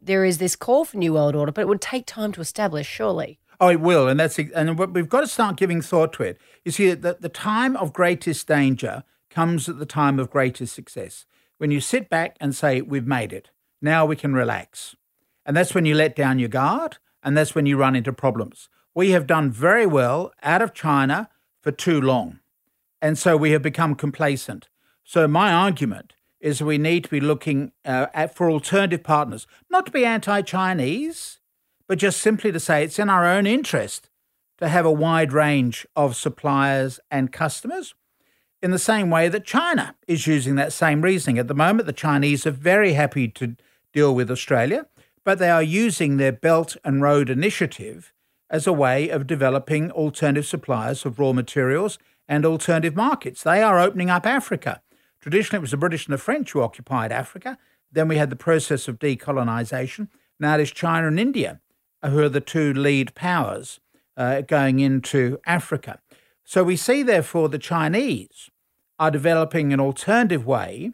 there 0.00 0.24
is 0.24 0.38
this 0.38 0.54
call 0.54 0.84
for 0.84 0.98
new 0.98 1.14
world 1.14 1.34
order, 1.34 1.50
but 1.50 1.62
it 1.62 1.68
would 1.68 1.80
take 1.80 2.06
time 2.06 2.30
to 2.30 2.40
establish, 2.40 2.86
surely. 2.86 3.40
Oh, 3.60 3.70
it 3.70 3.80
will, 3.80 4.06
and 4.06 4.20
that's 4.20 4.38
and 4.38 4.78
we've 4.78 5.08
got 5.08 5.22
to 5.22 5.26
start 5.26 5.56
giving 5.56 5.82
thought 5.82 6.12
to 6.12 6.22
it. 6.22 6.38
You 6.64 6.70
see, 6.70 6.94
that 6.94 7.22
the 7.22 7.28
time 7.28 7.76
of 7.76 7.92
greatest 7.92 8.46
danger 8.46 9.02
comes 9.38 9.68
at 9.68 9.78
the 9.78 9.86
time 9.86 10.18
of 10.18 10.28
greatest 10.30 10.74
success. 10.74 11.24
When 11.58 11.70
you 11.70 11.80
sit 11.80 12.08
back 12.08 12.36
and 12.40 12.52
say, 12.52 12.80
We've 12.80 13.06
made 13.06 13.32
it, 13.32 13.50
now 13.80 14.04
we 14.04 14.16
can 14.16 14.34
relax. 14.34 14.96
And 15.46 15.56
that's 15.56 15.76
when 15.76 15.86
you 15.86 15.94
let 15.94 16.16
down 16.16 16.40
your 16.40 16.48
guard, 16.48 16.96
and 17.22 17.36
that's 17.36 17.54
when 17.54 17.64
you 17.64 17.76
run 17.76 17.94
into 17.94 18.12
problems. 18.12 18.68
We 18.96 19.10
have 19.10 19.28
done 19.28 19.52
very 19.52 19.86
well 19.86 20.32
out 20.42 20.60
of 20.60 20.74
China 20.74 21.30
for 21.60 21.70
too 21.70 22.00
long. 22.00 22.40
And 23.00 23.16
so 23.16 23.36
we 23.36 23.52
have 23.52 23.62
become 23.62 23.94
complacent. 23.94 24.68
So, 25.04 25.28
my 25.28 25.52
argument 25.52 26.14
is 26.40 26.60
we 26.60 26.76
need 26.76 27.04
to 27.04 27.10
be 27.10 27.20
looking 27.20 27.70
uh, 27.84 28.06
at, 28.12 28.34
for 28.34 28.50
alternative 28.50 29.04
partners, 29.04 29.46
not 29.70 29.86
to 29.86 29.92
be 29.92 30.04
anti 30.04 30.42
Chinese, 30.42 31.38
but 31.86 32.00
just 32.00 32.20
simply 32.20 32.50
to 32.50 32.58
say 32.58 32.82
it's 32.82 32.98
in 32.98 33.08
our 33.08 33.24
own 33.24 33.46
interest 33.46 34.10
to 34.56 34.66
have 34.66 34.84
a 34.84 34.90
wide 35.06 35.32
range 35.32 35.86
of 35.94 36.16
suppliers 36.16 36.98
and 37.08 37.30
customers 37.30 37.94
in 38.62 38.70
the 38.70 38.78
same 38.78 39.10
way 39.10 39.28
that 39.28 39.44
China 39.44 39.94
is 40.06 40.26
using 40.26 40.56
that 40.56 40.72
same 40.72 41.02
reasoning. 41.02 41.38
At 41.38 41.48
the 41.48 41.54
moment, 41.54 41.86
the 41.86 41.92
Chinese 41.92 42.46
are 42.46 42.50
very 42.50 42.94
happy 42.94 43.28
to 43.28 43.56
deal 43.92 44.14
with 44.14 44.30
Australia, 44.30 44.86
but 45.24 45.38
they 45.38 45.50
are 45.50 45.62
using 45.62 46.16
their 46.16 46.32
Belt 46.32 46.76
and 46.84 47.02
Road 47.02 47.30
Initiative 47.30 48.12
as 48.50 48.66
a 48.66 48.72
way 48.72 49.08
of 49.08 49.26
developing 49.26 49.90
alternative 49.92 50.46
suppliers 50.46 51.04
of 51.04 51.18
raw 51.18 51.32
materials 51.32 51.98
and 52.26 52.44
alternative 52.44 52.96
markets. 52.96 53.42
They 53.42 53.62
are 53.62 53.78
opening 53.78 54.10
up 54.10 54.26
Africa. 54.26 54.82
Traditionally, 55.20 55.58
it 55.58 55.62
was 55.62 55.70
the 55.72 55.76
British 55.76 56.06
and 56.06 56.14
the 56.14 56.18
French 56.18 56.52
who 56.52 56.62
occupied 56.62 57.12
Africa. 57.12 57.58
Then 57.90 58.08
we 58.08 58.16
had 58.16 58.30
the 58.30 58.36
process 58.36 58.88
of 58.88 58.98
decolonization. 58.98 60.08
Now 60.38 60.54
it 60.54 60.62
is 60.62 60.70
China 60.70 61.08
and 61.08 61.18
India 61.20 61.60
who 62.04 62.20
are 62.20 62.28
the 62.28 62.40
two 62.40 62.72
lead 62.72 63.14
powers 63.14 63.80
uh, 64.16 64.42
going 64.42 64.78
into 64.80 65.38
Africa. 65.46 66.00
So 66.48 66.64
we 66.64 66.76
see, 66.76 67.02
therefore, 67.02 67.50
the 67.50 67.58
Chinese 67.58 68.48
are 68.98 69.10
developing 69.10 69.70
an 69.70 69.80
alternative 69.80 70.46
way 70.46 70.92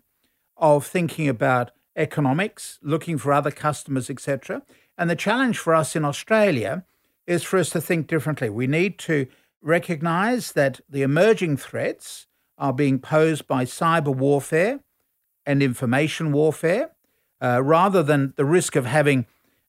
of 0.56 0.84
thinking 0.84 1.28
about 1.28 1.70
economics, 1.94 2.80
looking 2.82 3.18
for 3.18 3.32
other 3.32 3.52
customers, 3.52 4.10
etc. 4.10 4.62
And 4.98 5.08
the 5.08 5.14
challenge 5.14 5.58
for 5.58 5.72
us 5.72 5.94
in 5.94 6.04
Australia 6.04 6.84
is 7.28 7.44
for 7.44 7.60
us 7.60 7.70
to 7.70 7.80
think 7.80 8.08
differently. 8.08 8.50
We 8.50 8.66
need 8.66 8.98
to 9.10 9.28
recognize 9.62 10.50
that 10.54 10.80
the 10.90 11.02
emerging 11.02 11.58
threats 11.58 12.26
are 12.58 12.72
being 12.72 12.98
posed 12.98 13.46
by 13.46 13.64
cyber 13.64 14.12
warfare 14.12 14.80
and 15.46 15.62
information 15.62 16.32
warfare, 16.32 16.90
uh, 17.40 17.62
rather 17.62 18.02
than 18.02 18.34
the 18.36 18.44
risk 18.44 18.74
of 18.74 18.86
having 18.86 19.24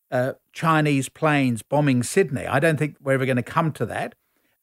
uh, 0.10 0.34
Chinese 0.52 1.10
planes 1.10 1.62
bombing 1.62 2.02
Sydney. 2.02 2.48
I 2.48 2.60
don't 2.60 2.78
think 2.78 2.96
we're 3.00 3.14
ever 3.14 3.28
going 3.28 3.36
to 3.36 3.44
come 3.44 3.72
to 3.74 3.86
that. 3.86 4.16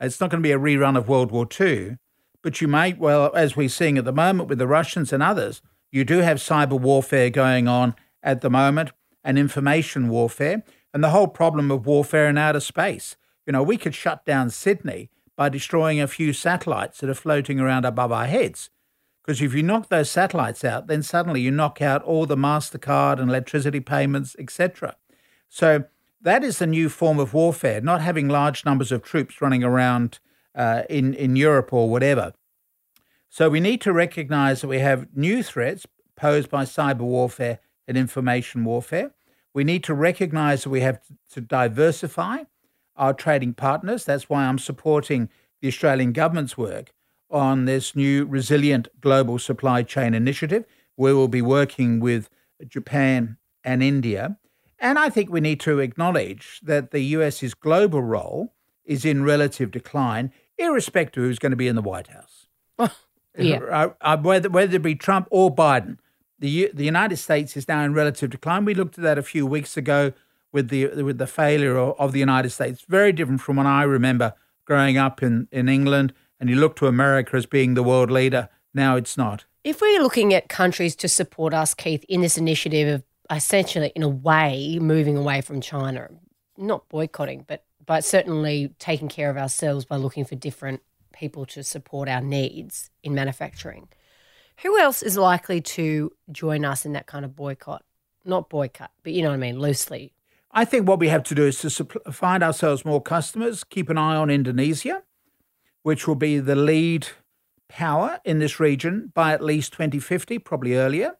It's 0.02 0.20
not 0.20 0.30
going 0.30 0.42
to 0.42 0.46
be 0.46 0.52
a 0.52 0.58
rerun 0.58 0.98
of 0.98 1.08
World 1.08 1.30
War 1.30 1.46
II, 1.60 1.96
but 2.42 2.60
you 2.60 2.66
may, 2.66 2.92
well, 2.92 3.32
as 3.36 3.54
we're 3.54 3.68
seeing 3.68 3.96
at 3.96 4.04
the 4.04 4.12
moment 4.12 4.48
with 4.48 4.58
the 4.58 4.66
Russians 4.66 5.12
and 5.12 5.22
others, 5.22 5.62
you 5.92 6.04
do 6.04 6.18
have 6.18 6.38
cyber 6.38 6.78
warfare 6.78 7.30
going 7.30 7.68
on 7.68 7.94
at 8.20 8.40
the 8.40 8.50
moment 8.50 8.90
and 9.22 9.38
information 9.38 10.08
warfare 10.08 10.64
and 10.92 11.04
the 11.04 11.10
whole 11.10 11.28
problem 11.28 11.70
of 11.70 11.86
warfare 11.86 12.28
in 12.28 12.36
outer 12.36 12.58
space. 12.58 13.16
You 13.46 13.52
know, 13.52 13.62
we 13.62 13.76
could 13.76 13.94
shut 13.94 14.24
down 14.24 14.50
Sydney 14.50 15.08
by 15.36 15.48
destroying 15.48 16.00
a 16.00 16.08
few 16.08 16.32
satellites 16.32 16.98
that 16.98 17.10
are 17.10 17.14
floating 17.14 17.60
around 17.60 17.84
above 17.84 18.10
our 18.10 18.26
heads. 18.26 18.70
Because 19.24 19.40
if 19.40 19.54
you 19.54 19.62
knock 19.62 19.88
those 19.88 20.10
satellites 20.10 20.64
out, 20.64 20.88
then 20.88 21.04
suddenly 21.04 21.40
you 21.40 21.52
knock 21.52 21.80
out 21.80 22.02
all 22.02 22.26
the 22.26 22.36
MasterCard 22.36 23.20
and 23.20 23.30
electricity 23.30 23.78
payments, 23.78 24.34
etc. 24.36 24.96
So 25.48 25.84
that 26.22 26.44
is 26.44 26.58
the 26.58 26.66
new 26.66 26.88
form 26.88 27.18
of 27.18 27.34
warfare, 27.34 27.80
not 27.80 28.00
having 28.00 28.28
large 28.28 28.64
numbers 28.64 28.92
of 28.92 29.02
troops 29.02 29.40
running 29.40 29.64
around 29.64 30.20
uh, 30.54 30.82
in, 30.88 31.14
in 31.14 31.36
Europe 31.36 31.72
or 31.72 31.88
whatever. 31.88 32.32
So 33.28 33.48
we 33.48 33.60
need 33.60 33.80
to 33.82 33.92
recognize 33.92 34.60
that 34.60 34.68
we 34.68 34.80
have 34.80 35.08
new 35.14 35.42
threats 35.42 35.86
posed 36.16 36.50
by 36.50 36.64
cyber 36.64 37.00
warfare 37.00 37.60
and 37.88 37.96
information 37.96 38.64
warfare. 38.64 39.12
We 39.54 39.64
need 39.64 39.82
to 39.84 39.94
recognize 39.94 40.64
that 40.64 40.70
we 40.70 40.80
have 40.80 41.00
to 41.30 41.40
diversify 41.40 42.44
our 42.96 43.14
trading 43.14 43.54
partners. 43.54 44.04
That's 44.04 44.28
why 44.28 44.44
I'm 44.44 44.58
supporting 44.58 45.28
the 45.60 45.68
Australian 45.68 46.12
government's 46.12 46.56
work 46.56 46.92
on 47.30 47.64
this 47.64 47.96
new 47.96 48.26
resilient 48.26 48.88
global 49.00 49.38
supply 49.38 49.82
chain 49.82 50.14
initiative. 50.14 50.64
We 50.96 51.12
will 51.12 51.28
be 51.28 51.42
working 51.42 52.00
with 52.00 52.28
Japan 52.68 53.38
and 53.64 53.82
India. 53.82 54.38
And 54.82 54.98
I 54.98 55.08
think 55.10 55.30
we 55.30 55.40
need 55.40 55.60
to 55.60 55.78
acknowledge 55.78 56.60
that 56.62 56.90
the 56.90 57.00
US's 57.00 57.54
global 57.54 58.02
role 58.02 58.52
is 58.84 59.04
in 59.04 59.22
relative 59.22 59.70
decline, 59.70 60.32
irrespective 60.58 61.22
of 61.22 61.28
who's 61.28 61.38
going 61.38 61.50
to 61.50 61.56
be 61.56 61.68
in 61.68 61.76
the 61.76 61.82
White 61.82 62.08
House. 62.08 62.46
Yeah. 63.38 63.60
Uh, 63.60 63.88
uh, 64.02 64.18
whether, 64.18 64.50
whether 64.50 64.76
it 64.76 64.82
be 64.82 64.94
Trump 64.94 65.26
or 65.30 65.50
Biden, 65.54 65.96
the 66.38 66.70
the 66.74 66.84
United 66.84 67.16
States 67.16 67.56
is 67.56 67.66
now 67.66 67.82
in 67.82 67.94
relative 67.94 68.28
decline. 68.28 68.66
We 68.66 68.74
looked 68.74 68.98
at 68.98 69.04
that 69.04 69.16
a 69.16 69.22
few 69.22 69.46
weeks 69.46 69.74
ago 69.78 70.12
with 70.52 70.68
the 70.68 70.88
with 71.02 71.16
the 71.16 71.26
failure 71.26 71.78
of, 71.78 71.98
of 71.98 72.12
the 72.12 72.18
United 72.18 72.50
States. 72.50 72.84
Very 72.86 73.10
different 73.10 73.40
from 73.40 73.56
when 73.56 73.66
I 73.66 73.84
remember 73.84 74.34
growing 74.66 74.98
up 74.98 75.22
in, 75.22 75.48
in 75.50 75.70
England, 75.70 76.12
and 76.38 76.50
you 76.50 76.56
look 76.56 76.76
to 76.76 76.86
America 76.88 77.34
as 77.34 77.46
being 77.46 77.72
the 77.72 77.82
world 77.82 78.10
leader. 78.10 78.50
Now 78.74 78.96
it's 78.96 79.16
not. 79.16 79.46
If 79.64 79.80
we're 79.80 80.02
looking 80.02 80.34
at 80.34 80.50
countries 80.50 80.94
to 80.96 81.08
support 81.08 81.54
us, 81.54 81.72
Keith, 81.72 82.04
in 82.10 82.20
this 82.20 82.36
initiative 82.36 82.96
of 82.96 83.02
essentially, 83.30 83.92
in 83.94 84.02
a 84.02 84.08
way, 84.08 84.78
moving 84.80 85.16
away 85.16 85.40
from 85.40 85.60
China, 85.60 86.08
not 86.56 86.88
boycotting, 86.88 87.44
but 87.46 87.64
but 87.84 88.04
certainly 88.04 88.74
taking 88.78 89.08
care 89.08 89.28
of 89.28 89.36
ourselves 89.36 89.84
by 89.84 89.96
looking 89.96 90.24
for 90.24 90.36
different 90.36 90.82
people 91.12 91.44
to 91.46 91.64
support 91.64 92.08
our 92.08 92.20
needs 92.20 92.90
in 93.02 93.14
manufacturing. 93.14 93.88
Who 94.62 94.78
else 94.78 95.02
is 95.02 95.16
likely 95.16 95.60
to 95.60 96.12
join 96.30 96.64
us 96.64 96.84
in 96.84 96.92
that 96.92 97.06
kind 97.06 97.24
of 97.24 97.34
boycott? 97.34 97.84
Not 98.24 98.48
boycott, 98.48 98.92
but 99.02 99.12
you 99.12 99.22
know 99.22 99.30
what 99.30 99.34
I 99.34 99.38
mean, 99.38 99.58
loosely. 99.58 100.12
I 100.52 100.64
think 100.64 100.86
what 100.86 101.00
we 101.00 101.08
have 101.08 101.24
to 101.24 101.34
do 101.34 101.46
is 101.46 101.58
to 101.60 101.68
supp- 101.68 102.14
find 102.14 102.42
ourselves 102.42 102.84
more 102.84 103.02
customers, 103.02 103.64
keep 103.64 103.88
an 103.88 103.98
eye 103.98 104.16
on 104.16 104.30
Indonesia, 104.30 105.02
which 105.82 106.06
will 106.06 106.14
be 106.14 106.38
the 106.38 106.54
lead 106.54 107.08
power 107.68 108.20
in 108.24 108.38
this 108.38 108.60
region 108.60 109.10
by 109.14 109.32
at 109.32 109.42
least 109.42 109.72
2050, 109.72 110.38
probably 110.38 110.76
earlier. 110.76 111.16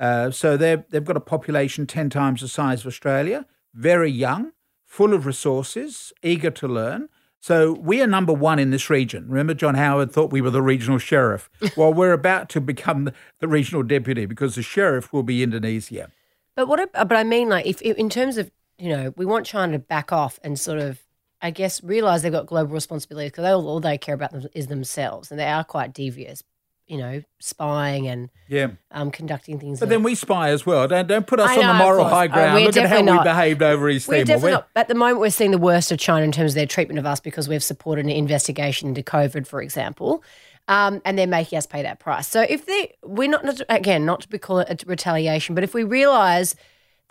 Uh, 0.00 0.30
so 0.30 0.56
they've, 0.56 0.82
they've 0.88 1.04
got 1.04 1.16
a 1.16 1.20
population 1.20 1.86
10 1.86 2.10
times 2.10 2.40
the 2.40 2.48
size 2.48 2.80
of 2.80 2.86
Australia, 2.86 3.46
very 3.74 4.10
young, 4.10 4.52
full 4.86 5.12
of 5.12 5.26
resources, 5.26 6.12
eager 6.22 6.50
to 6.50 6.66
learn. 6.66 7.08
So 7.38 7.74
we 7.74 8.02
are 8.02 8.06
number 8.06 8.32
one 8.32 8.58
in 8.58 8.70
this 8.70 8.90
region. 8.90 9.28
Remember, 9.28 9.54
John 9.54 9.74
Howard 9.74 10.10
thought 10.10 10.32
we 10.32 10.40
were 10.40 10.50
the 10.50 10.62
regional 10.62 10.98
sheriff. 10.98 11.48
well, 11.76 11.92
we're 11.92 12.12
about 12.12 12.48
to 12.50 12.60
become 12.60 13.10
the 13.38 13.48
regional 13.48 13.82
deputy 13.82 14.26
because 14.26 14.54
the 14.54 14.62
sheriff 14.62 15.12
will 15.12 15.22
be 15.22 15.42
Indonesia. 15.42 16.10
But 16.56 16.66
what? 16.66 16.92
But 16.92 17.12
I 17.12 17.24
mean, 17.24 17.48
like, 17.48 17.66
if 17.66 17.80
in 17.80 18.10
terms 18.10 18.36
of 18.36 18.50
you 18.80 18.88
know, 18.88 19.12
we 19.16 19.26
want 19.26 19.46
China 19.46 19.74
to 19.74 19.78
back 19.78 20.12
off 20.12 20.40
and 20.42 20.58
sort 20.58 20.78
of, 20.78 21.00
I 21.42 21.50
guess, 21.50 21.82
realize 21.82 22.22
they've 22.22 22.32
got 22.32 22.46
global 22.46 22.72
responsibilities 22.72 23.32
because 23.32 23.44
all, 23.44 23.68
all 23.68 23.80
they 23.80 23.98
care 23.98 24.14
about 24.14 24.32
them 24.32 24.46
is 24.54 24.66
themselves, 24.66 25.30
and 25.30 25.38
they 25.38 25.46
are 25.46 25.64
quite 25.64 25.92
devious 25.92 26.42
you 26.90 26.98
know, 26.98 27.22
spying 27.38 28.08
and 28.08 28.30
yeah, 28.48 28.72
um, 28.90 29.12
conducting 29.12 29.60
things. 29.60 29.78
But 29.78 29.90
then 29.90 30.02
we 30.02 30.16
spy 30.16 30.48
as 30.48 30.66
well. 30.66 30.88
Don't 30.88 31.06
don't 31.06 31.24
put 31.24 31.38
us 31.38 31.50
I 31.50 31.62
on 31.62 31.78
the 31.78 31.84
moral 31.84 32.04
high. 32.04 32.24
Oh, 32.24 32.28
ground. 32.28 32.54
we're 32.54 32.66
Look 32.66 32.76
at 32.76 32.88
how 32.88 32.96
definitely 32.96 33.18
we 33.18 33.24
behaved 33.24 33.62
over 33.62 33.88
East 33.88 34.08
We're 34.08 34.24
Timor. 34.24 34.40
We're- 34.40 34.52
not. 34.54 34.68
At 34.74 34.88
the 34.88 34.96
moment, 34.96 35.20
we're 35.20 35.30
seeing 35.30 35.52
the 35.52 35.58
worst 35.58 35.92
of 35.92 36.00
China 36.00 36.24
in 36.24 36.32
terms 36.32 36.50
of 36.50 36.54
their 36.56 36.66
treatment 36.66 36.98
of 36.98 37.06
us 37.06 37.20
because 37.20 37.48
we've 37.48 37.62
supported 37.62 38.06
an 38.06 38.10
investigation 38.10 38.88
into 38.88 39.04
COVID, 39.04 39.46
for 39.46 39.62
example, 39.62 40.24
um, 40.66 41.00
and 41.04 41.16
they're 41.16 41.28
making 41.28 41.58
us 41.58 41.64
pay 41.64 41.82
that 41.82 42.00
price. 42.00 42.26
So 42.26 42.42
if 42.42 42.66
they, 42.66 42.92
we're 43.04 43.30
not, 43.30 43.44
not 43.44 43.60
again, 43.68 44.04
not 44.04 44.22
to 44.22 44.28
be 44.28 44.38
call 44.38 44.58
it 44.58 44.82
a 44.82 44.86
retaliation, 44.86 45.54
but 45.54 45.62
if 45.62 45.72
we 45.74 45.84
realise 45.84 46.56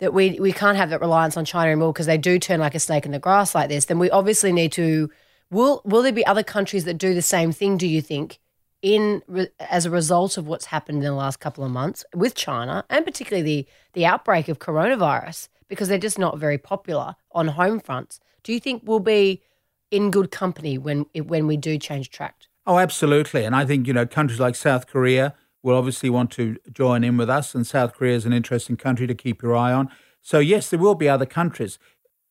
that 0.00 0.12
we 0.12 0.38
we 0.38 0.52
can't 0.52 0.76
have 0.76 0.90
that 0.90 1.00
reliance 1.00 1.38
on 1.38 1.46
China 1.46 1.70
anymore 1.70 1.94
because 1.94 2.06
they 2.06 2.18
do 2.18 2.38
turn 2.38 2.60
like 2.60 2.74
a 2.74 2.80
snake 2.80 3.06
in 3.06 3.12
the 3.12 3.18
grass 3.18 3.54
like 3.54 3.70
this, 3.70 3.86
then 3.86 3.98
we 3.98 4.10
obviously 4.10 4.52
need 4.52 4.72
to. 4.72 5.10
Will 5.50 5.80
will 5.86 6.02
there 6.02 6.12
be 6.12 6.24
other 6.26 6.42
countries 6.42 6.84
that 6.84 6.94
do 6.98 7.14
the 7.14 7.22
same 7.22 7.50
thing? 7.50 7.78
Do 7.78 7.86
you 7.86 8.02
think? 8.02 8.38
In 8.82 9.22
as 9.58 9.84
a 9.86 9.90
result 9.90 10.38
of 10.38 10.46
what's 10.46 10.66
happened 10.66 10.98
in 10.98 11.04
the 11.04 11.12
last 11.12 11.38
couple 11.38 11.64
of 11.64 11.70
months 11.70 12.04
with 12.14 12.34
China 12.34 12.84
and 12.88 13.04
particularly 13.04 13.42
the 13.42 13.66
the 13.92 14.06
outbreak 14.06 14.48
of 14.48 14.58
coronavirus 14.58 15.48
because 15.68 15.88
they're 15.88 15.98
just 15.98 16.18
not 16.18 16.38
very 16.38 16.58
popular 16.58 17.14
on 17.32 17.48
home 17.48 17.78
fronts. 17.78 18.20
Do 18.42 18.52
you 18.52 18.60
think 18.60 18.82
we'll 18.84 19.00
be 19.00 19.42
in 19.90 20.10
good 20.10 20.30
company 20.30 20.78
when 20.78 21.06
when 21.14 21.46
we 21.46 21.56
do 21.56 21.78
change 21.78 22.10
track? 22.10 22.46
Oh, 22.66 22.78
absolutely. 22.78 23.44
And 23.44 23.56
I 23.56 23.64
think, 23.64 23.86
you 23.86 23.92
know, 23.92 24.06
countries 24.06 24.38
like 24.38 24.54
South 24.54 24.86
Korea 24.86 25.34
will 25.62 25.76
obviously 25.76 26.10
want 26.10 26.30
to 26.32 26.56
join 26.72 27.04
in 27.04 27.16
with 27.16 27.30
us, 27.30 27.54
and 27.54 27.66
South 27.66 27.94
Korea 27.94 28.16
is 28.16 28.26
an 28.26 28.32
interesting 28.32 28.76
country 28.76 29.06
to 29.06 29.14
keep 29.14 29.42
your 29.42 29.56
eye 29.56 29.72
on. 29.72 29.90
So, 30.22 30.38
yes, 30.38 30.70
there 30.70 30.78
will 30.78 30.94
be 30.94 31.08
other 31.08 31.26
countries. 31.26 31.78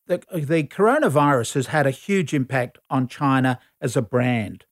The, 0.06 0.22
the 0.32 0.64
coronavirus 0.64 1.54
has 1.54 1.66
had 1.68 1.86
a 1.86 1.90
huge 1.90 2.32
impact 2.32 2.78
on 2.88 3.06
China 3.06 3.60
as 3.80 3.96
a 3.96 4.02
brand. 4.02 4.64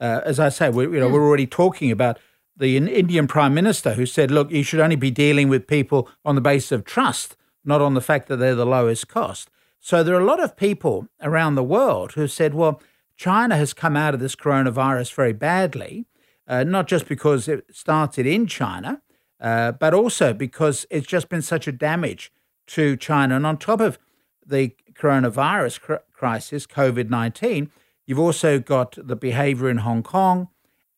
Uh, 0.00 0.20
as 0.24 0.38
I 0.38 0.48
say, 0.48 0.68
we're, 0.68 0.92
you 0.92 1.00
know, 1.00 1.08
we're 1.08 1.26
already 1.26 1.46
talking 1.46 1.90
about 1.90 2.18
the 2.56 2.76
Indian 2.76 3.26
Prime 3.26 3.54
Minister 3.54 3.94
who 3.94 4.06
said, 4.06 4.30
look, 4.30 4.50
you 4.50 4.62
should 4.62 4.80
only 4.80 4.96
be 4.96 5.10
dealing 5.10 5.48
with 5.48 5.66
people 5.66 6.08
on 6.24 6.34
the 6.34 6.40
basis 6.40 6.72
of 6.72 6.84
trust, 6.84 7.36
not 7.64 7.80
on 7.80 7.94
the 7.94 8.00
fact 8.00 8.28
that 8.28 8.36
they're 8.36 8.54
the 8.54 8.66
lowest 8.66 9.08
cost. 9.08 9.50
So 9.80 10.02
there 10.02 10.16
are 10.16 10.20
a 10.20 10.24
lot 10.24 10.42
of 10.42 10.56
people 10.56 11.06
around 11.20 11.54
the 11.54 11.62
world 11.62 12.12
who 12.12 12.26
said, 12.26 12.54
well, 12.54 12.80
China 13.16 13.56
has 13.56 13.72
come 13.72 13.96
out 13.96 14.14
of 14.14 14.20
this 14.20 14.36
coronavirus 14.36 15.14
very 15.14 15.32
badly, 15.32 16.06
uh, 16.48 16.64
not 16.64 16.86
just 16.86 17.08
because 17.08 17.48
it 17.48 17.64
started 17.74 18.26
in 18.26 18.46
China, 18.46 19.02
uh, 19.40 19.72
but 19.72 19.94
also 19.94 20.32
because 20.32 20.86
it's 20.90 21.06
just 21.06 21.28
been 21.28 21.42
such 21.42 21.66
a 21.66 21.72
damage 21.72 22.32
to 22.68 22.96
China. 22.96 23.36
And 23.36 23.46
on 23.46 23.58
top 23.58 23.80
of 23.80 23.98
the 24.44 24.74
coronavirus 24.94 25.80
cr- 25.80 25.94
crisis, 26.12 26.66
COVID 26.66 27.10
19, 27.10 27.70
you've 28.06 28.18
also 28.18 28.58
got 28.58 28.96
the 28.96 29.16
behavior 29.16 29.68
in 29.68 29.78
Hong 29.78 30.02
Kong, 30.02 30.48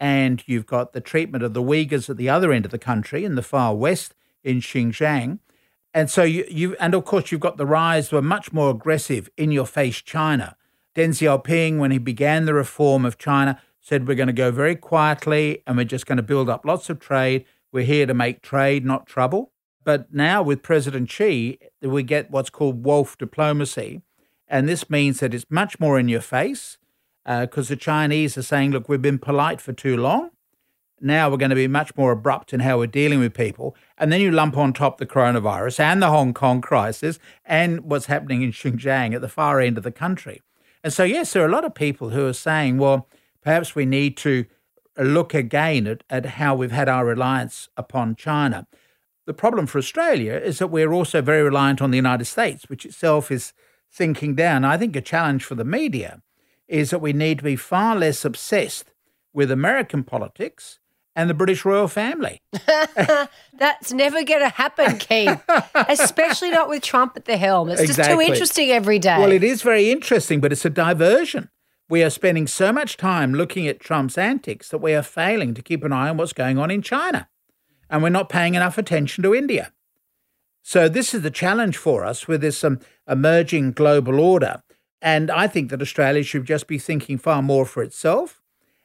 and 0.01 0.43
you've 0.47 0.67
got 0.67 0.93
the 0.93 1.01
treatment 1.01 1.43
of 1.43 1.55
the 1.55 1.63
Uyghurs 1.63 2.09
at 2.09 2.17
the 2.17 2.29
other 2.29 2.53
end 2.53 2.65
of 2.65 2.71
the 2.71 2.79
country 2.79 3.25
in 3.25 3.35
the 3.35 3.43
far 3.43 3.75
west 3.75 4.15
in 4.45 4.61
Xinjiang. 4.61 5.41
And 5.93 6.11
so 6.11 6.23
you, 6.23 6.45
you 6.49 6.77
and 6.79 6.95
of 6.95 7.05
course 7.05 7.33
you've 7.33 7.41
got 7.41 7.57
the 7.57 7.67
rise 7.67 8.09
of 8.09 8.19
a 8.19 8.23
much 8.23 8.53
more 8.53 8.71
aggressive 8.71 9.29
in 9.37 9.51
your 9.51 9.67
face 9.67 10.01
China. 10.01 10.57
Deng 10.95 11.11
Xiaoping, 11.11 11.79
when 11.79 11.91
he 11.91 11.99
began 11.99 12.45
the 12.45 12.55
reform 12.55 13.05
of 13.05 13.19
China, 13.19 13.61
said 13.81 14.07
we're 14.07 14.15
going 14.15 14.29
to 14.29 14.33
go 14.33 14.51
very 14.51 14.77
quietly 14.77 15.63
and 15.67 15.77
we're 15.77 15.85
just 15.85 16.07
going 16.07 16.17
to 16.17 16.23
build 16.23 16.49
up 16.49 16.65
lots 16.65 16.91
of 16.91 17.01
trade. 17.01 17.45
We're 17.73 17.85
here 17.85 18.07
to 18.07 18.15
make 18.15 18.43
trade, 18.43 18.85
not 18.85 19.07
trouble. 19.07 19.53
But 19.85 20.13
now 20.13 20.43
with 20.43 20.63
President 20.63 21.11
Xi, 21.11 21.59
we 21.81 22.03
get 22.03 22.31
what's 22.31 22.51
called 22.51 22.85
wolf 22.85 23.17
diplomacy. 23.17 24.03
And 24.47 24.69
this 24.69 24.91
means 24.91 25.21
that 25.21 25.35
it's 25.35 25.47
much 25.49 25.81
more 25.81 25.99
in 25.99 26.09
your 26.09 26.21
face 26.21 26.79
Uh, 27.29 27.43
because 27.43 27.69
the 27.69 27.77
Chinese 27.77 28.39
are 28.39 28.43
saying, 28.43 28.71
look, 28.71 28.89
we've 28.89 29.03
been 29.03 29.19
polite 29.19 29.61
for 29.61 29.75
too 29.75 29.99
long. 29.99 30.31
Now 30.99 31.29
we're 31.29 31.37
going 31.37 31.51
to 31.51 31.55
be 31.55 31.69
much 31.69 31.95
more 31.95 32.11
abrupt 32.11 32.55
in 32.55 32.61
how 32.61 32.79
we're 32.79 32.87
dealing 32.87 33.21
with 33.21 33.35
people. 33.35 33.77
And 33.99 34.11
then 34.11 34.23
you 34.23 34.31
lump 34.31 34.57
on 34.57 34.73
top 34.73 34.97
the 34.97 35.05
coronavirus 35.05 35.79
and 35.79 36.01
the 36.01 36.09
Hong 36.09 36.33
Kong 36.33 36.63
crisis 36.63 37.19
and 37.45 37.83
what's 37.83 38.07
happening 38.07 38.41
in 38.41 38.53
Xinjiang 38.53 39.15
at 39.15 39.21
the 39.21 39.29
far 39.29 39.61
end 39.61 39.77
of 39.77 39.85
the 39.85 39.93
country. 39.93 40.41
And 40.83 40.91
so, 40.91 41.05
yes, 41.05 41.35
there 41.35 41.43
are 41.43 41.49
a 41.49 41.53
lot 41.53 41.67
of 41.67 41.75
people 41.75 42.11
who 42.11 42.27
are 42.27 42.33
saying, 42.33 42.79
well, 42.79 43.07
perhaps 43.43 43.75
we 43.75 43.85
need 43.85 44.17
to 44.19 44.47
look 44.97 45.35
again 45.35 45.87
at, 45.87 46.05
at 46.09 46.25
how 46.25 46.55
we've 46.55 46.73
had 46.73 46.89
our 46.89 47.05
reliance 47.05 47.69
upon 47.77 48.17
China. 48.17 48.67
The 49.27 49.35
problem 49.35 49.67
for 49.67 49.77
Australia 49.77 50.33
is 50.33 50.61
that 50.61 50.69
we're 50.69 50.95
also 50.95 51.21
very 51.21 51.43
reliant 51.43 51.83
on 51.83 51.91
the 51.91 51.99
United 51.99 52.25
States, 52.25 52.71
which 52.71 52.87
itself 52.87 53.31
is 53.31 53.53
sinking 53.91 54.35
down. 54.35 54.65
I 54.65 54.79
think 54.79 54.97
a 54.97 55.03
challenge 55.03 55.45
for 55.45 55.57
the 55.57 55.65
media 55.65 56.23
is 56.69 56.91
that 56.91 57.01
we 57.01 57.13
need 57.13 57.39
to 57.39 57.45
be 57.45 57.57
far 57.57 57.97
less 57.97 58.25
obsessed 58.25 58.93
with 59.33 59.51
American 59.51 60.05
politics 60.05 60.79
and 61.17 61.29
the 61.29 61.35
British 61.35 61.65
royal 61.65 61.89
family. 61.89 62.43
That's 63.55 63.93
never 63.93 64.23
going 64.23 64.41
to 64.41 64.51
happen, 64.51 64.99
Keith, 64.99 65.43
especially 65.89 66.51
not 66.51 66.69
with 66.69 66.83
Trump 66.83 67.17
at 67.17 67.25
the 67.25 67.37
helm. 67.37 67.71
It's 67.71 67.81
Exactly. 67.81 68.15
just 68.15 68.27
too 68.27 68.33
interesting 68.33 68.71
every 68.71 68.99
day. 68.99 69.19
Well, 69.19 69.33
it 69.33 69.43
is 69.43 69.63
very 69.63 69.91
interesting, 69.91 70.41
but 70.41 70.53
it's 70.53 70.65
a 70.65 70.71
diversion. 70.71 71.51
We 71.89 72.05
are 72.05 72.11
spending 72.11 72.47
so 72.47 72.73
much 72.73 72.97
time 72.97 73.33
looking 73.35 73.67
at 73.67 73.81
Trump's 73.81 74.19
antics 74.19 74.69
that 74.69 74.79
we 74.79 74.95
are 74.95 75.03
failing 75.03 75.55
to 75.55 75.63
keep 75.63 75.83
an 75.83 75.93
eye 75.93 76.11
on 76.11 76.19
what's 76.19 76.33
going 76.35 76.59
on 76.59 76.71
in 76.71 76.83
China. 76.83 77.29
And 77.91 78.03
we're 78.03 78.11
not 78.11 78.29
paying 78.29 78.55
enough 78.55 78.77
attention 78.77 79.23
to 79.25 79.35
India. 79.35 79.73
So, 80.63 80.89
this 80.89 81.15
is 81.15 81.23
the 81.23 81.31
challenge 81.31 81.79
for 81.79 82.05
us 82.05 82.29
with 82.29 82.43
this 82.43 82.63
um, 82.63 82.79
emerging 83.09 83.73
global 83.73 84.21
order. 84.21 84.63
And 85.01 85.31
I 85.31 85.47
think 85.47 85.71
that 85.71 85.83
Australia 85.83 86.23
should 86.23 86.45
just 86.45 86.67
be 86.67 86.79
thinking 86.79 87.19
far 87.19 87.43
more 87.43 87.65
for 87.65 87.83
itself 87.83 88.41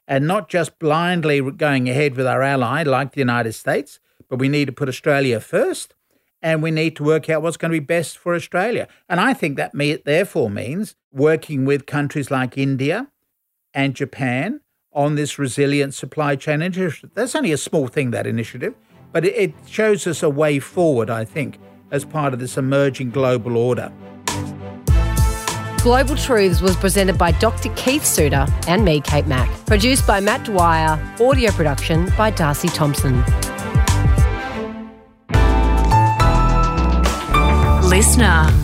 and 0.08 0.28
not 0.28 0.50
just 0.50 0.80
blindly 0.80 1.42
going 1.52 1.90
ahead 1.90 2.16
with 2.16 2.28
our 2.28 2.42
ally 2.42 2.84
like 2.84 3.14
the 3.14 3.20
United 3.20 3.54
States, 3.54 4.00
but 4.30 4.40
we 4.40 4.50
need 4.50 4.66
to 4.66 4.72
put 4.72 4.90
Australia 4.90 5.40
first 5.40 5.96
and 6.42 6.62
we 6.62 6.72
need 6.72 6.96
to 6.98 7.04
work 7.04 7.30
out 7.30 7.42
what's 7.42 7.58
going 7.58 7.72
to 7.72 7.80
be 7.80 7.86
best 7.86 8.18
for 8.18 8.36
Australia. 8.36 8.88
And 9.08 9.20
I 9.20 9.34
think 9.34 9.56
that 9.58 9.72
therefore 10.04 10.50
means 10.50 10.96
working 11.12 11.66
with 11.66 11.86
countries 11.86 12.30
like 12.30 12.58
India 12.58 13.08
and 13.74 13.96
Japan 13.96 14.60
on 14.92 15.16
this 15.16 15.40
resilient 15.40 15.94
supply 15.94 16.36
chain 16.36 16.62
initiative. 16.62 17.12
That's 17.16 17.34
only 17.34 17.54
a 17.54 17.58
small 17.58 17.88
thing, 17.88 18.12
that 18.12 18.28
initiative, 18.28 18.76
but 19.12 19.26
it 19.26 19.54
shows 19.66 20.06
us 20.06 20.22
a 20.22 20.30
way 20.30 20.60
forward, 20.60 21.10
I 21.10 21.26
think, 21.26 21.60
as 21.92 22.04
part 22.06 22.34
of 22.34 22.40
this 22.40 22.58
emerging 22.58 23.12
global 23.12 23.58
order. 23.58 23.92
Global 25.84 26.16
Truths 26.16 26.62
was 26.62 26.78
presented 26.78 27.18
by 27.18 27.32
Dr. 27.32 27.68
Keith 27.76 28.06
Suter 28.06 28.48
and 28.70 28.86
me, 28.86 29.02
Kate 29.02 29.28
Mack. 29.28 29.50
Produced 29.66 30.08
by 30.08 30.22
Matt 30.22 30.46
Dwyer. 30.46 30.98
Audio 31.20 31.52
production 31.52 32.10
by 32.18 32.30
Darcy 32.30 32.70
Thompson. 32.70 33.22
Listener. 37.90 38.63